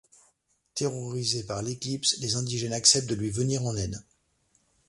[0.73, 4.01] Terrorisés par l’éclipse, les indigènes acceptèrent de lui venir en aide.